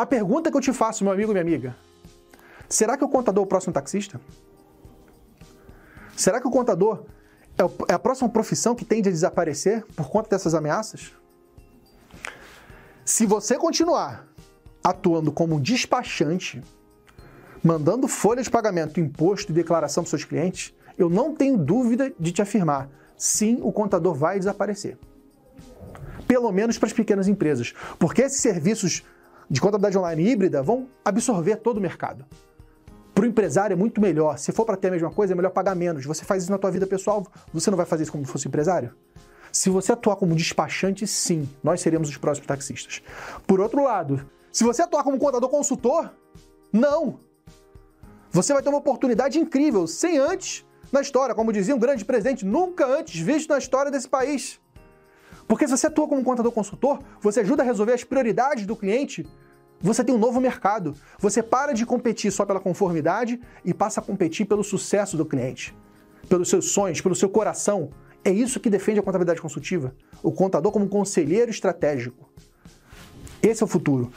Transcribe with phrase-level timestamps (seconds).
[0.00, 1.76] A pergunta que eu te faço, meu amigo e minha amiga:
[2.66, 4.18] será que o contador é o próximo taxista?
[6.16, 7.04] Será que o contador
[7.58, 11.12] é, é a próxima profissão que tende a desaparecer por conta dessas ameaças?
[13.04, 14.26] Se você continuar
[14.82, 16.62] atuando como despachante,
[17.62, 22.32] mandando folha de pagamento, imposto e declaração para seus clientes, eu não tenho dúvida de
[22.32, 22.88] te afirmar:
[23.18, 24.96] sim, o contador vai desaparecer.
[26.26, 27.74] Pelo menos para as pequenas empresas.
[27.98, 29.04] Porque esses serviços
[29.50, 32.24] de contabilidade online híbrida vão absorver todo o mercado.
[33.12, 34.38] Para o empresário é muito melhor.
[34.38, 36.06] Se for para ter a mesma coisa, é melhor pagar menos.
[36.06, 38.46] Você faz isso na tua vida pessoal, você não vai fazer isso como se fosse
[38.46, 38.94] empresário?
[39.52, 43.02] Se você atuar como despachante, sim, nós seremos os próximos taxistas.
[43.46, 46.10] Por outro lado, se você atuar como contador consultor,
[46.72, 47.18] não.
[48.30, 52.44] Você vai ter uma oportunidade incrível, sem antes na história, como dizia um grande presidente,
[52.44, 54.60] nunca antes visto na história desse país.
[55.50, 59.26] Porque se você atua como contador consultor, você ajuda a resolver as prioridades do cliente,
[59.80, 60.94] você tem um novo mercado.
[61.18, 65.76] Você para de competir só pela conformidade e passa a competir pelo sucesso do cliente,
[66.28, 67.90] pelos seus sonhos, pelo seu coração.
[68.24, 69.92] É isso que defende a contabilidade consultiva.
[70.22, 72.30] O contador como um conselheiro estratégico.
[73.42, 74.12] Esse é o futuro.